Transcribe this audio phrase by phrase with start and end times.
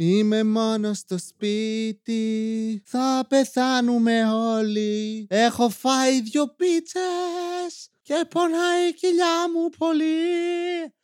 [0.00, 2.82] Είμαι μόνος στο σπίτι.
[2.84, 5.26] Θα πεθάνουμε όλοι.
[5.30, 10.04] Έχω φάει δυο πίτσες και πονάει η κοιλιά μου πολύ.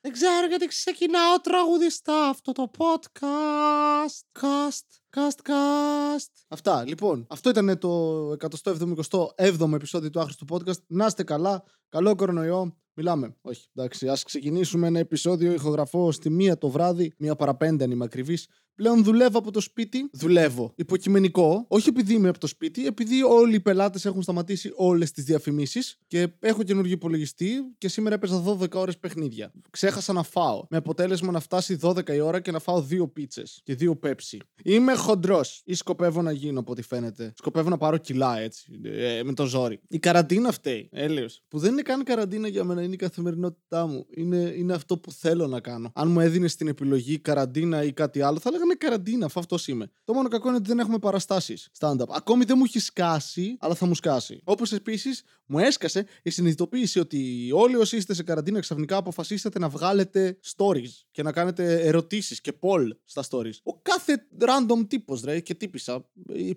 [0.00, 4.40] Δεν ξέρω γιατί ξεκινάω τραγουδιστά αυτό το podcast.
[4.40, 6.30] Cast, cast, cast.
[6.48, 7.26] Αυτά, λοιπόν.
[7.30, 10.82] Αυτό ήταν το 177ο επεισόδιο του άχρηστου podcast.
[10.86, 11.62] Να είστε καλά.
[11.88, 12.76] Καλό κορονοϊό.
[12.96, 13.36] Μιλάμε.
[13.40, 14.08] Όχι, εντάξει.
[14.08, 15.52] Α ξεκινήσουμε ένα επεισόδιο.
[15.52, 18.48] Ηχογραφώ στη μία το βράδυ, μία παραπέντε αν είμαι ακριβής.
[18.74, 20.08] Πλέον δουλεύω από το σπίτι.
[20.12, 20.72] Δουλεύω.
[20.76, 21.64] Υποκειμενικό.
[21.68, 25.98] Όχι επειδή είμαι από το σπίτι, επειδή όλοι οι πελάτες έχουν σταματήσει όλες τις διαφημίσεις
[26.06, 29.52] και έχω καινούργιο υπολογιστή και σήμερα έπαιζα 12 ώρες παιχνίδια.
[29.70, 30.66] Ξέχασα να φάω.
[30.70, 34.38] Με αποτέλεσμα να φτάσει 12 η ώρα και να φάω δύο πίτσες και δύο πέψη.
[34.64, 35.62] Είμαι χοντρός.
[35.64, 37.32] Ή σκοπεύω να γίνω από ό,τι φαίνεται.
[37.36, 38.80] Σκοπεύω να πάρω κιλά έτσι.
[38.82, 39.80] Ε, με το ζόρι.
[39.88, 40.88] Η καραντίνα φταίει.
[40.92, 41.26] Έλεω.
[41.48, 44.06] Που δεν είναι καν καραντίνα για μένα, είναι η καθημερινότητά μου.
[44.10, 45.90] Είναι, είναι αυτό που θέλω να κάνω.
[45.94, 49.68] Αν μου έδινες την επιλογή καραντίνα ή κάτι άλλο, θα έλεγα με καραντίνα, αφού αυτός
[49.68, 49.90] είμαι.
[50.04, 52.08] Το μόνο κακό είναι ότι δεν έχουμε παραστάσεις stand-up.
[52.08, 54.40] Ακόμη δεν μου έχει σκάσει, αλλά θα μου σκάσει.
[54.44, 59.68] Όπως επίσης μου έσκασε η συνειδητοποίηση ότι όλοι όσοι είστε σε καραντίνα ξαφνικά αποφασίσατε να
[59.68, 63.58] βγάλετε stories και να κάνετε ερωτήσεις και poll στα stories.
[63.62, 66.10] Ο κάθε random τύπος ρε και τύπησα.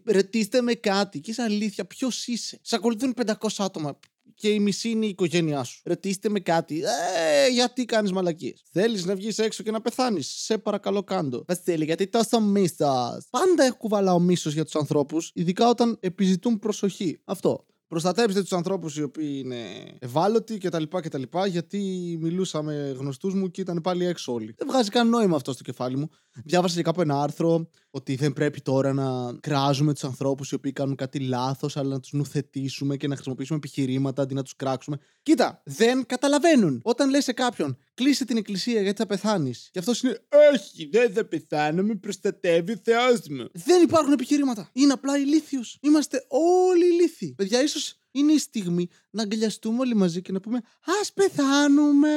[0.06, 4.00] Ρετήστε με κάτι και είσαι αλήθεια, ποιος είσαι; Σε ακολουθούν 500 άτομα
[4.38, 5.82] και η μισή είναι η οικογένειά σου.
[5.86, 6.82] Ρωτήστε με κάτι.
[7.18, 8.64] Ε, γιατί κάνεις μαλακίες.
[8.72, 10.28] Θέλεις να βγεις έξω και να πεθάνεις.
[10.28, 11.44] Σε παρακαλώ κάντο.
[11.48, 13.18] Βασίλη, γιατί τόσο μίσο.
[13.30, 17.22] Πάντα κουβαλάω μίσος για τους ανθρώπους, ειδικά όταν επιζητούν προσοχή.
[17.24, 17.66] Αυτό.
[17.88, 19.58] Προστατέψτε τους ανθρώπους οι οποίοι είναι
[20.00, 20.84] ευάλωτοι κτλ.
[20.84, 21.80] κτλ γιατί
[22.22, 24.54] μιλούσα με γνωστούς μου και ήταν πάλι έξω όλοι.
[24.58, 26.10] Δεν βγάζει καν νόημα αυτό στο κεφάλι μου.
[26.44, 30.72] Διάβασα και κάπου ένα άρθρο ότι δεν πρέπει τώρα να κράζουμε τους ανθρώπους οι οποίοι
[30.72, 34.98] κάνουν κάτι λάθος, αλλά να τους νουθετήσουμε και να χρησιμοποιήσουμε επιχειρήματα αντί να τους κράξουμε.
[35.22, 36.82] Κοίτα, δεν καταλαβαίνουν.
[36.84, 39.70] Όταν λες σε κάποιον, κλείσε την εκκλησία γιατί θα πεθάνεις.
[39.72, 40.20] Και αυτό είναι,
[40.54, 43.50] Όχι, δεν θα πεθάνω, με προστατεύει ο Θεός μου.
[43.54, 44.70] Δεν υπάρχουν επιχειρήματα.
[44.74, 45.78] Είναι απλά ηλίθιος.
[45.82, 47.34] Είμαστε όλοι ηλίθιοι.
[47.38, 52.10] Παιδιά, ίσως είναι η στιγμή να αγκαλιαστούμε όλοι μαζί και να πούμε Α πεθάνουμε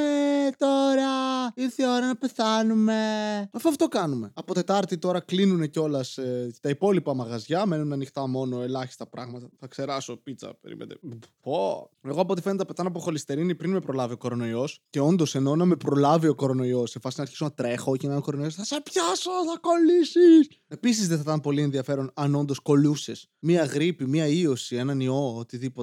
[0.57, 1.09] τώρα.
[1.55, 2.95] Ήρθε η ώρα να πεθάνουμε.
[3.51, 4.31] Αφού αυτό κάνουμε.
[4.33, 7.65] Από Τετάρτη τώρα κλείνουν κιόλας ε, τα υπόλοιπα μαγαζιά.
[7.65, 9.49] Μένουν ανοιχτά μόνο ελάχιστα πράγματα.
[9.59, 10.57] Θα ξεράσω πίτσα.
[10.61, 10.95] Περίμενε.
[11.41, 11.89] Πω.
[12.01, 14.79] Εγώ από ό,τι φαίνεται πετάνω από χολυστερίνη πριν με προλάβει ο κορονοϊός.
[14.89, 16.89] Και όντως εννοώ να με προλάβει ο κορονοϊός.
[16.89, 18.55] Σε φάση να αρχίσω να τρέχω και να είναι κορονοϊός.
[18.55, 20.47] Θα σε πιάσω, θα κολλήσεις.
[20.67, 25.35] Επίσης δεν θα ήταν πολύ ενδιαφέρον αν όντως κολούσε μία γρήπη, μία ίωση, έναν ιό,
[25.37, 25.80] οτιδήποτε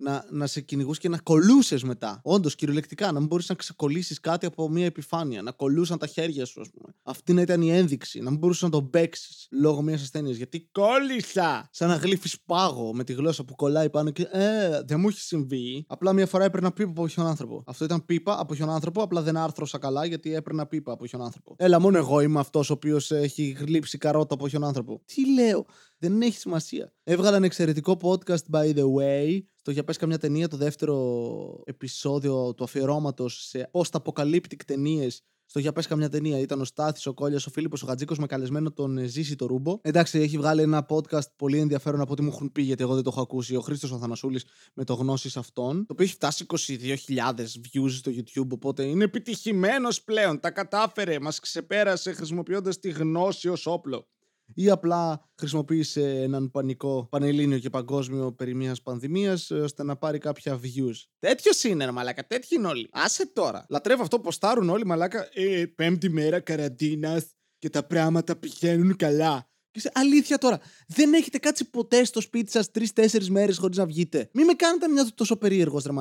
[0.00, 2.20] να, να σε κυνηγούσε και να κολούσες μετά.
[2.24, 5.42] Όντως, κυριολεκτικά, να μην μπορείς να ξεκολλήσεις κάτι από μια επιφάνεια.
[5.42, 6.94] Να κολούσαν τα χέρια σου, ας πούμε.
[7.02, 8.20] Αυτή να ήταν η ένδειξη.
[8.20, 10.36] Να μην μπορούσες να τον παίξεις λόγω μιας ασθένειας.
[10.36, 11.68] Γιατί κόλλησα!
[11.72, 14.28] Σαν να γλύφεις πάγο με τη γλώσσα που κολλάει πάνω και.
[14.30, 15.84] Ε, δεν μου έχει συμβεί.
[15.88, 17.62] Απλά μια φορά έπαιρνα πίπα από ποιον άνθρωπο.
[17.66, 21.22] Αυτό ήταν πίπα από ποιον άνθρωπο, απλά δεν άρθρωσα καλά γιατί έπαιρνα πίπα από ποιον
[21.22, 21.54] άνθρωπο.
[21.58, 25.02] Έλα, μόνο εγώ είμαι αυτός ο οποίος έχει γλύψει καρότα από ποιον άνθρωπο.
[25.04, 25.66] Τι λέω.
[26.02, 26.92] Δεν έχει σημασία.
[27.04, 32.54] Έβγαλα ένα εξαιρετικό podcast, by the way, στο για πες καμιά ταινία, το δεύτερο επεισόδιο
[32.54, 36.38] του αφιερώματος σε post-apocalyptic ταινίες στο για πες καμιά ταινία.
[36.38, 39.46] Ήταν ο Στάθης, ο Κόλιας, ο Φίλιππος, ο Γατζίκος με καλεσμένο τον ε, Ζήση το
[39.46, 39.78] Ρούμπο.
[39.82, 43.02] Εντάξει, έχει βγάλει ένα podcast πολύ ενδιαφέρον από ό,τι μου έχουν πει, γιατί εγώ δεν
[43.02, 43.56] το έχω ακούσει.
[43.56, 44.40] Ο Χρήστος Αθανασούλη
[44.74, 45.76] με το γνώση αυτόν.
[45.76, 50.40] Το οποίο έχει φτάσει 22.000 views στο YouTube, οπότε είναι επιτυχημένος πλέον.
[50.40, 54.08] Τα κατάφερε, μας ξεπέρασε χρησιμοποιώντας τη γνώση ως όπλο
[54.54, 60.18] ή απλά χρησιμοποίησε έναν πανικό πανελλήνιο και παγκόσμιο περί μιας πανδημίας ε, ώστε να πάρει
[60.18, 60.96] κάποια views.
[61.18, 62.88] Τέτοιος είναι, ρε μαλάκα, τέτοιοι είναι όλοι.
[62.92, 63.66] Άσε τώρα.
[63.68, 65.28] Λατρεύω αυτό που στάρουν όλοι, μαλάκα.
[65.32, 67.26] Ε, πέμπτη μέρα καραντίνας
[67.58, 69.50] και τα πράγματα πηγαίνουν καλά.
[69.72, 73.86] Και σε αλήθεια τώρα, δεν έχετε κάτσει ποτέ στο σπίτι σας τρει-τέσσερι μέρες χωρίς να
[73.86, 75.92] βγείτε; Μην με κάνετε μια τόσο περίεργος ρε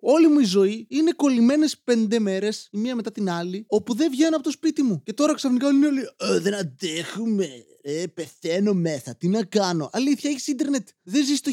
[0.00, 4.10] Όλη μου η ζωή είναι κολλημένες πέντε μέρες, η μία μετά την άλλη, όπου δεν
[4.10, 5.02] βγαίνω από το σπίτι μου.
[5.02, 6.00] Και τώρα ξαφνικά όλοι είναι όλοι.
[6.16, 7.48] «Ε, δεν αντέχουμε.
[7.88, 9.14] Ε, πεθαίνω μέσα.
[9.16, 9.90] Τι να κάνω.
[9.92, 11.50] Αλήθεια, έχεις ίντερνετ; Δεν ζεις το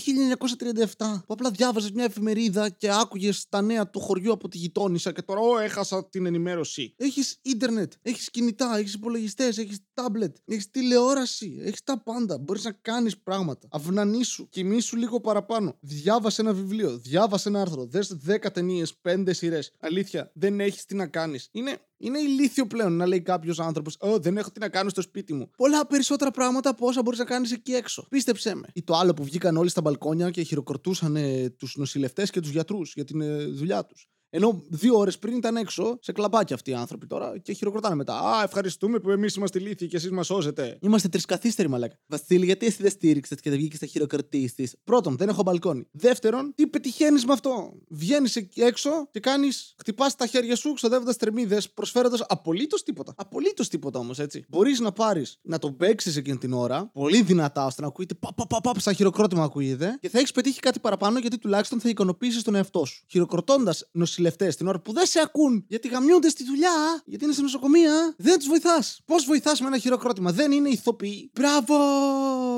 [0.97, 1.24] 1937.
[1.25, 5.22] Που απλά διάβαζες μια εφημερίδα και άκουγες τα νέα του χωριού από τη γειτόνισσα και
[5.22, 6.94] τώρα, Ω, έχασα την ενημέρωση.
[6.97, 7.94] Έχεις ίντερνετ.
[8.02, 8.78] Έχεις κινητά.
[8.78, 9.58] Έχεις υπολογιστές.
[9.58, 10.36] Έχεις τάμπλετ.
[10.46, 11.58] Έχεις τηλεόραση.
[11.61, 12.38] Έχεις τα πάντα.
[12.38, 13.67] Μπορείς να κάνεις πράγματα.
[13.72, 14.50] Αυνανίσου.
[14.50, 15.78] Κοιμήσου λίγο παραπάνω.
[15.79, 16.97] Διάβασε ένα βιβλίο.
[16.97, 17.85] Διάβασε ένα άρθρο.
[17.85, 19.72] Δες 10 ταινίες, 5 σειρές.
[19.79, 21.50] Αλήθεια, δεν έχεις τι να κάνεις.
[21.52, 25.02] Είναι είναι ηλίθιο πλέον να λέει κάποιος άνθρωπος: Ω, δεν έχω τι να κάνω στο
[25.02, 25.50] σπίτι μου.
[25.58, 28.05] Πολλά περισσότερα πράγματα από όσα μπορείς να κάνεις εκεί έξω.
[28.09, 28.67] Πίστεψέ με.
[28.73, 31.17] Ή το άλλο που βγήκαν όλοι στα μπαλκόνια και χειροκροτούσαν
[31.57, 34.07] τους νοσηλευτές και τους γιατρούς για την ε, δουλειά τους.
[34.35, 38.20] Ενώ δύο ώρες πριν ήταν έξω σε κλαμπάκια αυτοί οι άνθρωποι τώρα και χειροκροτάνε μετά.
[38.20, 40.78] Α, ευχαριστούμε που εμείς είμαστε λύθοι και εσείς μας σώζετε.
[40.82, 42.00] Είμαστε τρισκαθίστεροι, μαλάκα.
[42.08, 45.88] Βασίλη, γιατί εσύ δεν στήριξες και δεν βγήκες στα χειροκροτήσεις; Πρώτον, δεν έχω μπαλκόνι.
[45.91, 51.62] Δεύτερον, τι πετυχαίνεις με αυτό; Βγαίνεις έξω και κάνεις, χτυπάς τα χέρια σου ξοδεύοντας τρεμίδε,
[51.74, 53.14] προσφέροντας απολύτως τίποτα.
[53.18, 54.46] Απολύτως τίποτα όμως, έτσι.
[54.50, 58.34] Μπορείς να πάρεις, να τον παίξεις εκείνη την ώρα, πολύ δυνατά ώστε να ακούγεται πα,
[58.34, 61.90] πα, πα, πα, σαν χειροκρότημα ακούγεται και θα έχεις πετύχει κάτι παραπάνω γιατί τουλάχιστον θα
[61.90, 63.03] εικονοποιήσεις τον εαυτό σου.
[63.08, 63.90] Χειροκροτώντας
[64.23, 68.16] νοσηλευτέ την ώρα που δεν σε ακούν γιατί γαμιούνται στη δουλειά, γιατί είναι σε νοσοκομεία,
[68.17, 69.02] δεν τους βοηθάς.
[69.05, 71.31] Πώς βοηθάς με ένα χειροκρότημα, δεν είναι ηθοποιοί.
[71.34, 71.75] Μπράβο!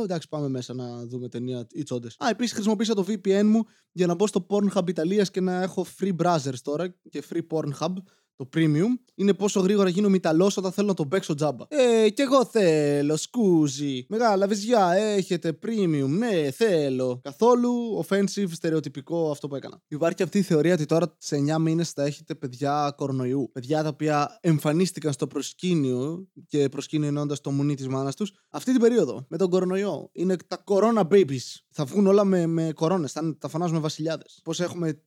[0.03, 2.15] Εντάξει, πάμε μέσα να δούμε ταινία ή τσόντες.
[2.23, 5.85] Α, επίσης χρησιμοποίησα το VPN μου για να μπω στο Pornhub Ιταλίας και να έχω
[5.99, 7.93] free browsers τώρα και free Pornhub
[8.35, 11.65] το premium, είναι πόσο γρήγορα γίνω μηταλός όταν θέλω να τον παίξω τζάμπα.
[11.67, 14.05] Ε, κι εγώ θέλω, σκούζι.
[14.09, 17.19] Μεγάλα βυζιά, έχετε premium, ναι, θέλω.
[17.23, 19.81] Καθόλου offensive, στερεοτυπικό αυτό που έκανα.
[19.87, 23.49] Υπάρχει αυτή η θεωρία ότι τώρα σε 9 μήνες θα έχετε παιδιά κορονοϊού.
[23.51, 28.71] Παιδιά τα οποία εμφανίστηκαν στο προσκήνιο και προσκήνιο ενώντα το μουνί της μάνας τους αυτή
[28.71, 30.09] την περίοδο με τον κορονοϊό.
[30.11, 31.64] Είναι τα corona babies.
[31.77, 34.39] Θα βγουν όλα με, με κορώνες, θα τα φωνάζουμε βασιλιάδες.
[34.43, 35.01] Πώς έχουμε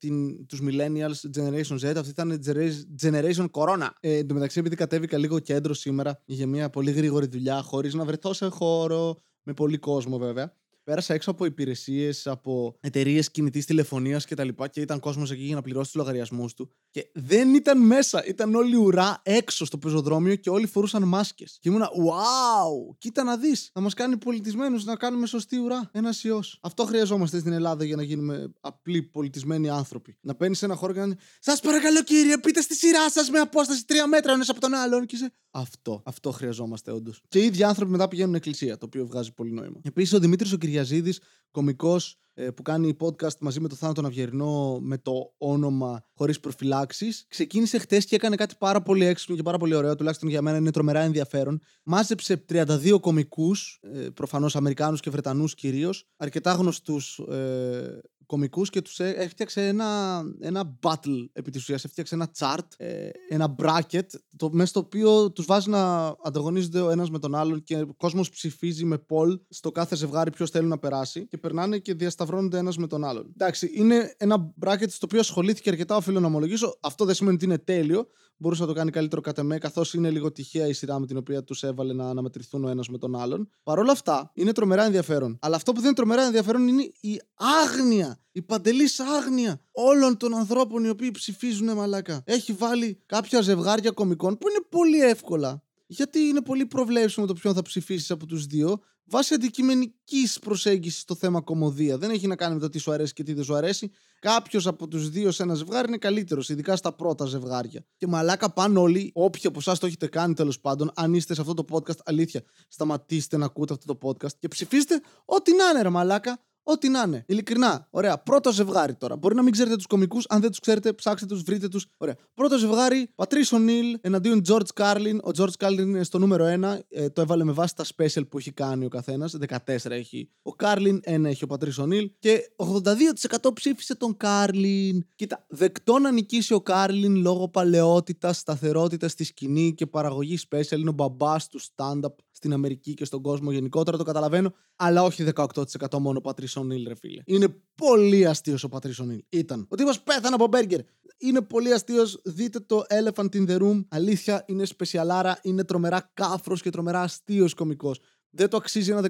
[0.47, 2.73] τους millennials, generation Z, αυτή ήταν generation
[3.03, 3.89] Generation Corona.
[4.01, 7.95] Ε, εν τω μεταξύ, επειδή κατέβηκα λίγο κέντρο σήμερα για μια πολύ γρήγορη δουλειά, χωρίς
[7.95, 10.57] να βρεθώ σε χώρο, με πολύ κόσμο βέβαια.
[10.85, 14.49] Πέρασα έξω από υπηρεσίες, από εταιρείες κινητής τηλεφωνίας κτλ.
[14.49, 16.71] Και, και ήταν κόσμος εκεί για να πληρώσει τους λογαριασμούς του.
[16.99, 18.25] Και δεν ήταν μέσα.
[18.27, 21.59] Ήταν όλοι ουρά έξω στο πεζοδρόμιο και όλοι φορούσαν μάσκες.
[21.61, 22.97] Και ήμουνα, wow!
[22.99, 23.71] Κοίτα να δεις.
[23.73, 25.91] Θα μας κάνει πολιτισμένους να κάνουμε σωστή ουρά.
[25.93, 26.59] Ένας ιός.
[26.63, 30.17] Αυτό χρειαζόμαστε στην Ελλάδα για να γίνουμε απλοί πολιτισμένοι άνθρωποι.
[30.21, 31.17] Να παίρνεις ένα χώρο και να.
[31.41, 35.07] Σας παρακαλώ κύριε, πείτε στη σειρά σας με απόσταση τρία μέτρα ένας από τον άλλον.
[35.07, 35.33] Και είσαι.
[35.51, 36.03] Αυτό.
[36.05, 37.23] Αυτό χρειαζόμαστε όντως.
[37.29, 39.81] Και οι ίδιοι άνθρωποι μετά πηγαίνουν εκκλησία, το οποίο βγάζει πολύ νόημα.
[39.83, 44.79] Επίσης ο Δημήτρης ο Κυριαζίδης, κωμικός ε, που κάνει podcast μαζί με τον Θάνατο Αυγερινό
[44.83, 47.27] με το όνομα Χωρίς Προφυλάξεις.
[47.29, 50.57] Ξεκίνησε χτες και έκανε κάτι πάρα πολύ έξυπνο και πάρα πολύ ωραίο, τουλάχιστον για μένα
[50.57, 51.61] είναι τρομερά ενδιαφέρον.
[51.83, 59.01] Μάζεψε 32 κωμικού, ε, προφανώς Αμερικάνους και Βρετανούς κυρίως, αρκετά γνωστούς ε, κομικούς και τους
[59.01, 61.85] έφτιαξε ένα, ένα battle επί της ουσίας.
[61.85, 66.91] Έφτιαξε ένα chart, ε, ένα bracket, το, μέσα στο οποίο τους βάζει να ανταγωνίζονται ο
[66.91, 70.69] ένας με τον άλλον και ο κόσμος ψηφίζει με poll στο κάθε ζευγάρι ποιος θέλει
[70.69, 73.33] να περάσει και περνάνε και διασταυρώνονται ένας με τον άλλον.
[73.37, 76.79] Εντάξει, είναι ένα bracket στο οποίο ασχολήθηκε αρκετά, οφείλω να ομολογήσω.
[76.81, 78.07] Αυτό δεν σημαίνει ότι είναι τέλειο.
[78.41, 81.17] Μπορούσε να το κάνει καλύτερο κατά με, καθώς είναι λίγο τυχαία η σειρά με την
[81.17, 83.51] οποία τους έβαλε να αναμετρηθούν ο ένας με τον άλλον.
[83.63, 85.39] Παρ' όλα αυτά, είναι τρομερά ενδιαφέρον.
[85.41, 90.35] Αλλά αυτό που δεν είναι τρομερά ενδιαφέρον είναι η άγνοια η παντελής άγνοια όλων των
[90.35, 92.23] ανθρώπων οι οποίοι ψηφίζουν μαλάκα.
[92.25, 95.63] Έχει βάλει κάποια ζευγάρια κομικών που είναι πολύ εύκολα.
[95.87, 101.15] Γιατί είναι πολύ προβλέψιμο το ποιον θα ψηφίσεις από τους δύο βάσει αντικειμενικής προσέγγισης στο
[101.15, 101.99] θέμα κομμωδία.
[101.99, 103.91] Δεν έχει να κάνει με το τι σου αρέσει και τι δεν σου αρέσει.
[104.21, 107.85] Κάποιος από τους δύο σε ένα ζευγάρι είναι καλύτερος, ειδικά στα πρώτα ζευγάρια.
[107.97, 111.41] Και μαλάκα πάνε όλοι, όποιοι από εσάς το έχετε κάνει τέλος πάντων, αν είστε σε
[111.41, 115.83] αυτό το podcast, αλήθεια, σταματήστε να ακούτε αυτό το podcast και ψηφίστε ό,τι να είναι,
[115.83, 116.48] ρε μαλάκα.
[116.71, 117.25] Ό,τι να είναι.
[117.27, 117.87] Ειλικρινά.
[117.91, 118.19] Ωραία.
[118.19, 119.17] Πρώτο ζευγάρι τώρα.
[119.17, 120.27] Μπορεί να μην ξέρετε τους κομικούς.
[120.29, 121.87] Αν δεν τους ξέρετε, ψάξτε τους, βρείτε τους.
[121.97, 122.15] Ωραία.
[122.35, 123.13] Πρώτο ζευγάρι.
[123.15, 125.19] Πατρίς Νίλ εναντίον George Carlin.
[125.23, 126.79] Ο George Carlin είναι στο νούμερο 1.
[126.89, 129.37] Ε, το έβαλε με βάση τα special που έχει κάνει ο καθένας.
[129.49, 132.11] 14 έχει ο Carlin, 1 έχει ο Πατρίς Νίλ.
[132.19, 134.99] Και 82% ψήφισε τον Carlin.
[135.15, 140.79] Κοίτα, δεκτό να νικήσει ο Carlin λόγω παλαιότητας, σταθερότητας στη σκηνή και παραγωγή special.
[140.79, 144.55] Είναι ο μπαμπάς του stand-up στην Αμερική και στον κόσμο γενικότερα, το καταλαβαίνω.
[144.77, 147.23] Αλλά όχι 18% μόνο Patrice O'Neal, ρε φίλε.
[147.25, 149.23] Είναι πολύ αστείος ο Patrice O'Neal.
[149.29, 149.67] Ήταν.
[149.69, 150.81] Ο τύπος πέθανε από μπέργκερ.
[151.19, 152.21] Είναι πολύ αστείος.
[152.25, 153.85] Δείτε το Elephant in the Room.
[153.89, 158.01] Αλήθεια, είναι σπεσιαλάρα, είναι τρομερά κάφρος και τρομερά αστείος κωμικός.
[158.31, 159.09] Δεν το αξίζει ένα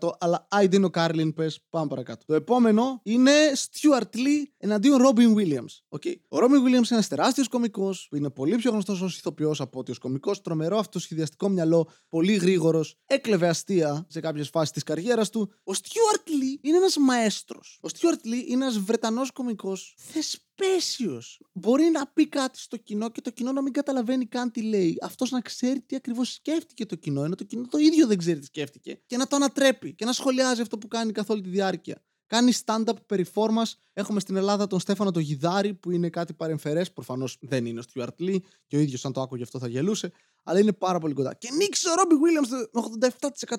[0.00, 2.24] 18%, αλλά άιντε, είναι ο Carlin, πες, πάμε παρακάτω.
[2.26, 5.98] Το επόμενο είναι Stewart Lee εναντίον Robin Williams.
[5.98, 6.14] Okay.
[6.28, 9.78] Ο Robin Williams είναι ένας τεράστιος κωμικός, που είναι πολύ πιο γνωστός ως ηθοποιός από
[9.78, 15.30] ότι ως κωμικός, τρομερό αυτοσχεδιαστικό μυαλό, πολύ γρήγορος, έκλεβε αστεία σε κάποιες φάσεις της καριέρας
[15.30, 15.52] του.
[15.64, 17.78] Ο Stewart Lee είναι ένας μαέστρος.
[17.82, 19.94] Ο Stewart Lee είναι ένας Βρετανός κωμικός
[20.60, 21.40] απαίσιος.
[21.52, 24.98] Μπορεί να πει κάτι στο κοινό και το κοινό να μην καταλαβαίνει καν τι λέει.
[25.02, 28.38] Αυτός να ξέρει τι ακριβώς σκέφτηκε το κοινό, ενώ το κοινό το ίδιο δεν ξέρει
[28.38, 29.00] τι σκέφτηκε.
[29.06, 32.02] Και να το ανατρέπει και να σχολιάζει αυτό που κάνει καθ' όλη τη διάρκεια.
[32.26, 33.66] Κάνει stand-up performance.
[33.92, 36.92] Έχουμε στην Ελλάδα τον Στέφανο το Γιδάρη, που είναι κάτι παρεμφερές.
[36.92, 40.12] Προφανώς δεν είναι ο Stewart Lee, και ο ίδιος, αν το άκουγε αυτό, θα γελούσε.
[40.42, 41.34] Αλλά είναι πάρα πολύ κοντά.
[41.34, 42.80] Και νίξε ο Ρόμπι Βίλιαμ με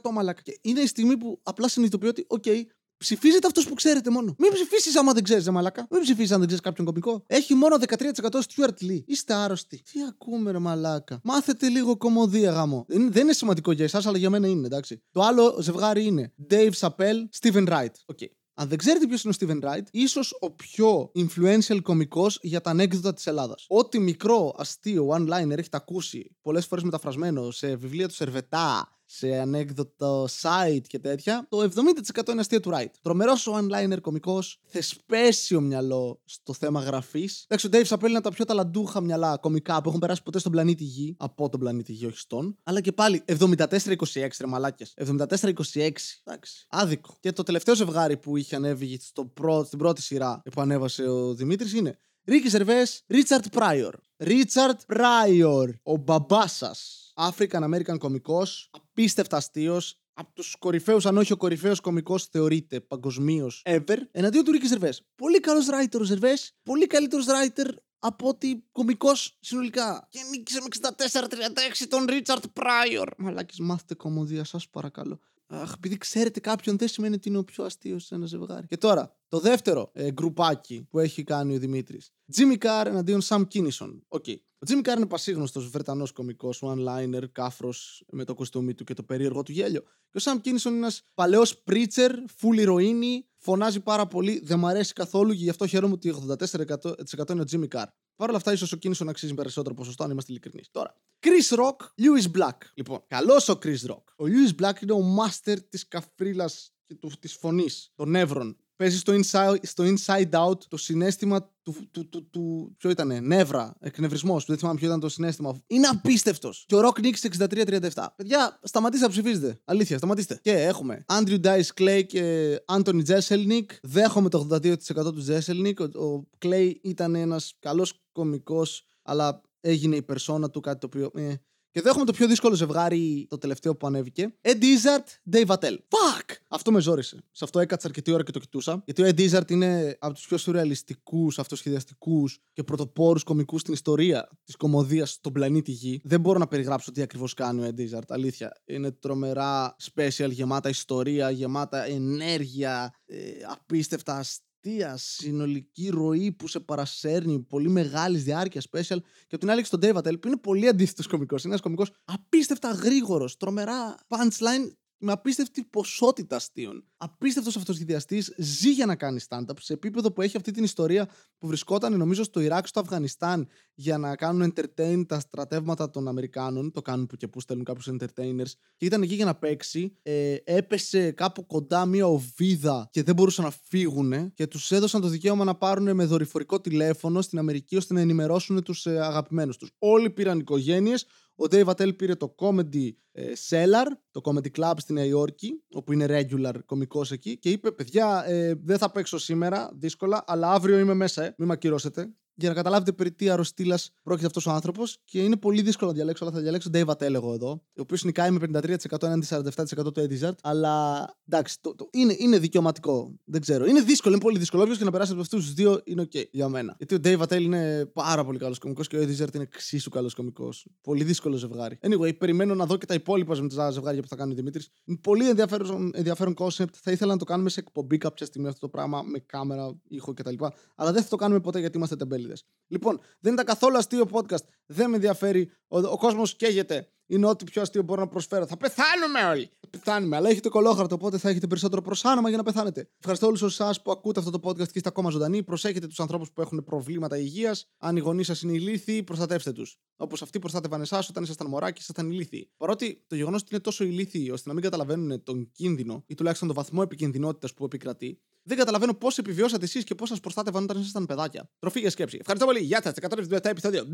[0.02, 0.42] 87% μαλάκα.
[0.42, 2.64] Και είναι η στιγμή που απλά συνειδητοποιώ ότι, OK, okay,
[3.02, 4.36] Ψηφίζετε αυτός που ξέρετε μόνο.
[4.38, 5.88] Μην ψηφίσεις άμα δεν ξέρεις, μαλακά.
[5.90, 7.24] Μην ψηφίσεις αν δεν ξέρεις κάποιον κομικό.
[7.28, 9.04] Έχει μόνο 13% Stuart Lee.
[9.06, 9.82] Είστε άρρωστοι.
[9.92, 11.20] Τι ακούμε, ρε μαλάκα.
[11.24, 12.86] Μάθετε λίγο κομμωδία γάμο.
[12.88, 15.04] Δεν είναι σημαντικό για εσάς, αλλά για μένα είναι, εντάξει.
[15.12, 17.86] Το άλλο ζευγάρι είναι Dave Chappelle, Steven Wright.
[17.86, 18.28] Okay.
[18.54, 22.70] Αν δεν ξέρετε ποιος είναι ο Steven Wright, ίσως ο πιο influential κωμικός για τα
[22.70, 23.66] ανέκδοτα της Ελλάδας.
[23.68, 30.28] Ό,τι μικρό αστείο one-liner έχετε ακούσει πολλές φορές μεταφρασμένο σε βιβλία του Σερβετά, σε ανέκδοτο
[30.42, 31.70] site και τέτοια, το
[32.16, 32.92] 70% είναι αστείο του Wright.
[33.02, 37.46] Τρομερός one-liner κωμικός, θεσπέσιο μυαλό στο θέμα γραφής.
[37.48, 40.40] Εντάξει, ο Dave Chappelle είναι από τα πιο ταλαντούχα μυαλά κωμικά που έχουν περάσει ποτέ
[40.40, 41.16] στον πλανήτη Γη.
[41.20, 42.58] Από τον πλανήτη Γη, όχι στον.
[42.64, 43.96] Αλλά και πάλι 74-26
[44.40, 44.94] ρε μαλάκες.
[44.96, 45.92] 74-26.
[46.24, 46.66] Εντάξει.
[46.70, 47.16] Άδικο.
[47.20, 49.64] Και το τελευταίο ζευγάρι που είχε ανέβει στο πρω...
[49.64, 53.96] στην πρώτη σειρά που ανέβασε ο Δημήτρης είναι Ρίκη Σερβέ, Ρίτσαρτ Πράιορ.
[54.18, 57.12] Ρίτσαρτ Πράιορ, ο μπαμπάς σας.
[57.16, 63.62] African American κωμικός, απίστευτα αστείος, από τους κορυφαίους, αν όχι ο κορυφαίος κωμικός θεωρείται παγκοσμίως
[63.66, 64.94] ever, εναντίον του Ρίκη Ζερβέ.
[65.16, 67.68] Πολύ καλός writer ο Ζερβέ, πολύ καλύτερος writer
[68.00, 70.08] από ότι κωμικός συνολικά.
[70.10, 73.10] Και νίκησε με 64-36 τον Richard Pryor.
[73.18, 75.20] Μαλάκες, μάθετε κωμωδία, σας παρακαλώ.
[75.54, 78.68] Αχ, επειδή ξέρετε κάποιον δεν σημαίνει ότι είναι ο πιο αστείος σε ένα ζευγάρι.
[78.68, 82.12] Και τώρα, το δεύτερο ε, γκρουπάκι που έχει κάνει ο Δημήτρης.
[82.36, 84.00] Jimmy Carr εναντίον Sam Kinison.
[84.08, 84.24] OK.
[84.28, 84.36] Okay.
[84.64, 89.04] Ο Jimmy Carr είναι πασίγνωστος Βρετανός κωμικός, one-liner, κάφρος με το κοστούμι του και το
[89.04, 89.82] περίεργο του γέλιο.
[89.82, 92.10] Και ο Sam Kinison είναι ένας παλαιός preacher,
[92.42, 97.30] full ηρωίνη, φωνάζει πάρα πολύ, δεν μ' αρέσει καθόλου και γι' αυτό χαίρομαι ότι 84%
[97.30, 97.86] είναι ο Jimmy Carr.
[98.16, 100.72] Παρ' όλα αυτά, ίσως ο Kinison αξίζει περισσότερο ποσοστό, αν είμαστε ειλικρινείς.
[100.72, 102.58] Τώρα, Chris Rock, Lewis Black.
[102.74, 104.04] Λοιπόν, καλός ο Chris Rock.
[104.16, 109.14] Ο Lewis Black είναι ο master της καφρίλας και της φωνής, των νεύρων παίζει στο
[109.14, 114.58] inside, στο inside out το συνέστημα του, του, του, του ποιο ήτανε, νεύρα, εκνευρισμός, δεν
[114.58, 115.62] θυμάμαι ποιο ήταν το συνέστημα.
[115.68, 116.64] Είναι απίστευτος.
[116.68, 118.06] Και ο Rock νίκησε 63-37.
[118.16, 119.60] Παιδιά, σταματήστε να ψηφίζετε.
[119.66, 120.40] Αλήθεια, σταματήστε.
[120.42, 123.66] Και έχουμε Andrew Dice Clay και Anthony Jeselnik.
[123.82, 125.90] Δέχομαι το 82% του Jeselnik.
[125.94, 128.66] Ο, ο Clay ήταν ένας καλός κωμικό,
[129.02, 131.22] αλλά έγινε η περσόνα του κάτι το οποίο.
[131.22, 131.34] Ε,
[131.72, 134.34] και έχουμε το πιο δύσκολο ζευγάρι το τελευταίο που ανέβηκε.
[134.42, 135.74] Ed Izzard, Dave Attell.
[135.74, 136.36] Fuck!
[136.48, 137.18] Αυτό με ζόρισε.
[137.32, 138.82] Σε αυτό έκατσα αρκετή ώρα και το κοιτούσα.
[138.86, 144.30] Γιατί ο Ed Izzard είναι από τους πιο σουρεαλιστικούς, αυτοσχεδιαστικούς και πρωτοπόρους κομικούς στην ιστορία
[144.44, 146.02] της κομμωδίας στον πλανήτη Γη.
[146.04, 148.08] Δεν μπορώ να περιγράψω τι ακριβώς κάνει ο Ed Izzard.
[148.08, 148.62] Αλήθεια.
[148.66, 154.24] Είναι τρομερά special, γεμάτα ιστορία, γεμάτα ενέργεια, ε, απίστευτα
[154.64, 158.98] αστεία, συνολική ροή που σε παρασέρνει, πολύ μεγάλης διάρκειας special.
[159.02, 161.44] Και από την άλλη, στον Dave Attell, που είναι πολύ αντίθετος κωμικός.
[161.44, 166.84] Είναι ένας κωμικός απίστευτα γρήγορος, τρομερά punchline με απίστευτη ποσότητα αστείων.
[166.98, 171.48] Απίστευτος αυτοσχεδιαστής, ζει για να κάνει stand-up σε επίπεδο που έχει αυτή την ιστορία που
[171.48, 176.72] βρισκόταν, νομίζω, στο Ιράκ, στο Αφγανιστάν για να κάνουν entertain τα στρατεύματα των Αμερικάνων.
[176.72, 178.52] Το κάνουν που και που στέλνουν κάποιους entertainers.
[178.78, 179.98] Και ήταν εκεί για να παίξει.
[180.02, 184.34] Ε, έπεσε κάπου κοντά μία οβίδα και δεν μπορούσαν να φύγουν.
[184.34, 188.64] Και τους έδωσαν το δικαίωμα να πάρουν με δορυφορικό τηλέφωνο στην Αμερική ώστε να ενημερώσουν
[188.64, 189.72] τους ε, αγαπημένους τους.
[189.80, 191.06] Όλοι πήραν οικογένειες.
[191.42, 195.94] Ο Dave Attell πήρε το Comedy ε, Cellar, το Comedy Club στη Νέα Υόρκη, όπου
[195.94, 200.80] είναι regular κωμικός εκεί και είπε παιδιά ε, δεν θα παίξω σήμερα δύσκολα αλλά αύριο
[200.80, 204.52] είμαι μέσα, ε, μην με ακυρώσετε για να καταλάβετε περί τι αρρωστήλας πρόκειται αυτός ο
[204.52, 204.98] άνθρωπος.
[205.06, 208.04] Και είναι πολύ δύσκολο να διαλέξω, αλλά θα διαλέξω Dave Attell εγώ εδώ, ο οποίος
[208.04, 210.36] νικάει με 53% έναντι 47% του Edizard.
[210.42, 213.20] Αλλά εντάξει, το, το, είναι, είναι δικαιωματικό.
[213.24, 213.66] Δεν ξέρω.
[213.66, 214.62] Είναι δύσκολο, είναι πολύ δύσκολο.
[214.62, 216.76] Όποιος και να περάσει από αυτούς τους δύο είναι OK για μένα.
[216.78, 220.14] Γιατί ο Dave Attell είναι πάρα πολύ καλός κωμικός και ο Edizard είναι εξίσου καλός
[220.14, 220.68] κωμικός.
[220.82, 221.78] Πολύ δύσκολο ζευγάρι.
[221.82, 224.70] Anyway, περιμένω να δω και τα υπόλοιπα με τα ζευγάρια που θα κάνει ο Δημήτρης.
[224.86, 226.74] Είναι πολύ ενδιαφέρον, ενδιαφέρον concept.
[226.82, 230.14] Θα ήθελα να το κάνουμε σε εκπομπή κάποια στιγμή αυτό το πράγμα με κάμερα, ήχο
[230.14, 230.36] κτλ.
[230.76, 232.31] Αλλά δεν θα το κάνουμε ποτέ γιατί είμαστε τεμπέληδες.
[232.68, 234.44] Λοιπόν, δεν ήταν καθόλου αστείο podcast.
[234.66, 235.52] Δεν με ενδιαφέρει.
[235.68, 236.92] Ο, ο κόσμος καίγεται.
[237.12, 238.46] Είναι ό,τι πιο αστείο μπορώ να προσφέρω.
[238.46, 239.50] Θα πεθάνουμε όλοι.
[239.60, 240.16] Θα πεθάνουμε.
[240.16, 242.90] Αλλά έχετε κολόχαρτο, οπότε θα έχετε περισσότερο προσάνομα για να πεθάνετε.
[242.98, 245.44] Ευχαριστώ όλους εσάς που ακούτε αυτό το podcast και είστε ακόμα ζωντανοί.
[245.44, 247.68] Προσέχετε τους ανθρώπους που έχουν προβλήματα υγείας.
[247.78, 249.78] Αν οι γονείς σας είναι ηλίθιοι, προστατεύστε τους.
[249.96, 252.50] Όπως αυτοί προστάτευαν εσάς όταν ήσασταν μωρά και ήσασταν ηλίθιοι.
[252.58, 256.48] Παρότι το γεγονός ότι είναι τόσο ηλίθιοι ώστε να μην καταλαβαίνουν τον κίνδυνο ή τουλάχιστον
[256.48, 260.80] τον βαθμό επικίνδυνοτητα που επικρατεί, δεν καταλαβαίνω πώς επιβιώσατε εσείς και πώς σας προστάτευαν όταν
[260.80, 261.50] ήσασταν παιδάκια.
[261.60, 262.18] Τροφή για σκέψη.
[262.20, 262.60] Ευχαριστώ πολύ.
[262.60, 262.94] Γεια σας.
[262.96, 263.86] 177 επεισόδιο.